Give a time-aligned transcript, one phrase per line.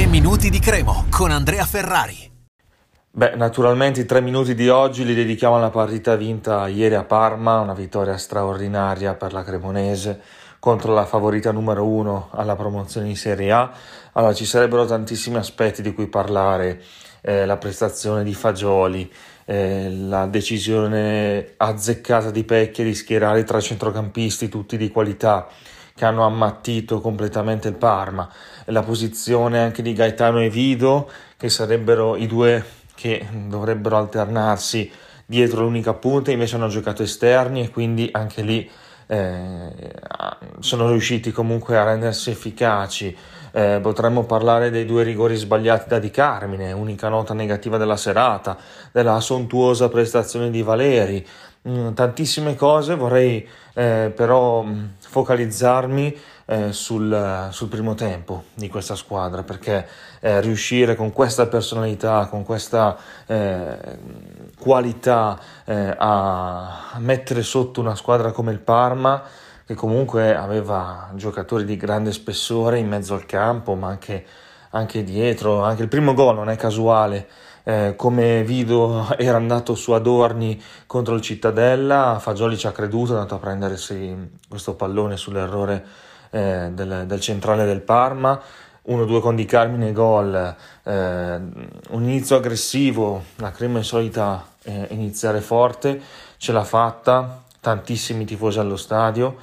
[0.00, 2.30] 3 minuti di Cremo con Andrea Ferrari.
[3.10, 7.60] Beh, naturalmente i tre minuti di oggi li dedichiamo alla partita vinta ieri a Parma,
[7.60, 10.18] una vittoria straordinaria per la Cremonese
[10.58, 13.70] contro la favorita numero uno alla promozione in Serie A.
[14.12, 16.80] Allora, ci sarebbero tantissimi aspetti di cui parlare,
[17.20, 19.12] eh, la prestazione di Fagioli,
[19.44, 25.46] eh, la decisione azzeccata di Pecchia di schierare i tre centrocampisti, tutti di qualità,
[26.00, 28.26] che hanno ammattito completamente il Parma,
[28.66, 34.90] la posizione anche di Gaetano e Vido, che sarebbero i due che dovrebbero alternarsi
[35.26, 38.70] dietro l'unica punta, invece hanno giocato esterni e quindi anche lì
[39.08, 39.92] eh,
[40.60, 43.14] sono riusciti comunque a rendersi efficaci.
[43.52, 48.56] Eh, potremmo parlare dei due rigori sbagliati da Di Carmine, unica nota negativa della serata,
[48.92, 51.26] della sontuosa prestazione di Valeri,
[51.68, 58.96] mm, tantissime cose, vorrei eh, però mm, focalizzarmi eh, sul, sul, primo tempo di questa
[58.96, 59.86] squadra perché
[60.20, 63.78] eh, riuscire con questa personalità, con questa eh,
[64.58, 69.22] qualità eh, a mettere sotto una squadra come il Parma
[69.70, 74.26] che comunque aveva giocatori di grande spessore in mezzo al campo ma anche,
[74.70, 77.28] anche dietro, anche il primo gol non è casuale
[77.62, 83.14] eh, come Vido era andato su Adorni contro il Cittadella, Fagioli ci ha creduto, è
[83.14, 85.84] andato a prendersi questo pallone sull'errore
[86.30, 88.40] eh, del, del, centrale del Parma.
[88.88, 90.34] 1-2 con Di Carmine gol,
[90.82, 96.00] eh, un inizio aggressivo, la crema è solita eh, iniziare forte,
[96.38, 99.36] ce l'ha fatta, tantissimi tifosi allo stadio,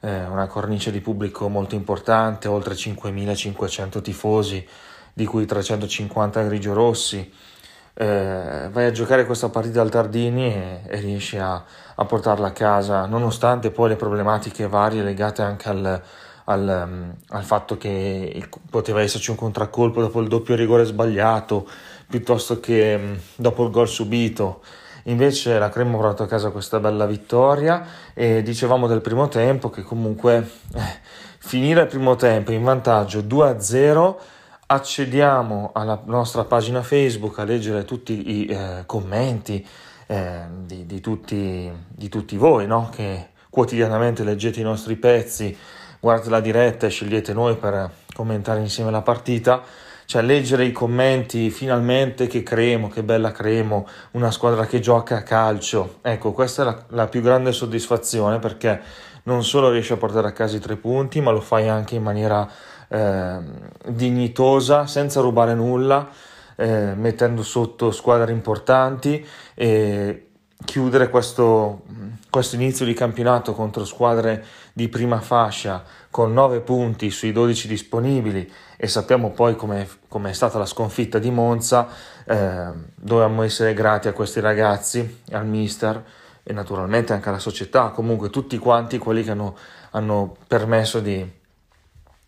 [0.00, 4.66] eh, una cornice di pubblico molto importante, oltre 5.500 tifosi,
[5.12, 7.32] di cui 350 grigio-rossi
[7.94, 11.62] eh, vai a giocare questa partita al Tardini e, e riesci a,
[11.94, 16.02] a, portarla a casa, nonostante poi le problematiche varie legate anche al,
[16.46, 21.68] al, mm, al fatto che il, poteva esserci un contraccolpo dopo il doppio rigore sbagliato,
[22.08, 24.62] piuttosto che mm, dopo il gol subito.
[25.04, 29.68] Invece la Crema ha portato a casa questa bella vittoria e dicevamo del primo tempo
[29.68, 30.36] che comunque
[30.74, 30.80] eh,
[31.38, 34.14] finire il primo tempo in vantaggio 2-0
[34.66, 39.66] accediamo alla nostra pagina Facebook a leggere tutti i eh, commenti
[40.06, 42.88] eh, di, di, tutti, di, tutti, voi no?
[42.90, 45.56] che quotidianamente leggete i nostri pezzi,
[46.04, 49.62] guardate la diretta e scegliete noi per commentare insieme la partita.
[50.04, 55.22] Cioè, leggere i commenti finalmente che Cremo, che bella Cremo, una squadra che gioca a
[55.22, 56.00] calcio.
[56.02, 58.82] Ecco, questa è la, la più grande soddisfazione perché
[59.22, 62.02] non solo riesci a portare a casa i tre punti, ma lo fai anche in
[62.02, 62.46] maniera
[62.88, 63.38] eh,
[63.88, 66.06] dignitosa, senza rubare nulla,
[66.56, 70.26] eh, mettendo sotto squadre importanti e
[70.64, 71.82] chiudere questo,
[72.34, 78.52] questo, inizio di campionato contro squadre di prima fascia con 9 punti sui 12 disponibili
[78.76, 79.86] e sappiamo poi come
[80.30, 81.86] è stata la sconfitta di Monza,
[82.24, 86.04] eh, dobbiamo essere grati a questi ragazzi, al mister
[86.42, 89.56] e naturalmente anche alla società, comunque tutti quanti quelli che hanno,
[89.92, 91.24] hanno permesso di,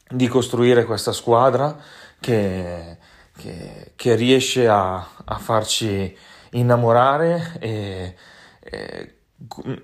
[0.08, 1.76] di costruire questa squadra
[2.20, 2.96] che,
[3.36, 6.16] che, che riesce a, a, farci
[6.50, 8.14] innamorare e,
[8.60, 9.15] e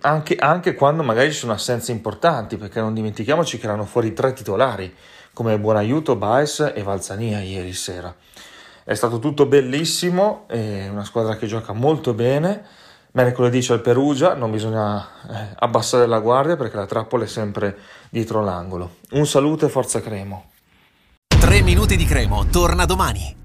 [0.01, 4.33] anche, anche, quando magari ci sono assenze importanti, perché non dimentichiamoci che erano fuori tre
[4.33, 4.95] titolari
[5.33, 8.15] come Buonaiuto, Baez e Valzania ieri sera.
[8.85, 12.81] È stato tutto bellissimo, è una squadra che gioca molto bene
[13.15, 17.77] Mercoledì c'è il Perugia, non bisogna eh, abbassare la guardia perché la trappola è sempre
[18.09, 18.97] dietro l'angolo.
[19.13, 20.51] Un saluto e forza Cremo.
[21.27, 23.42] 3 minuti di Cremo, torna domani.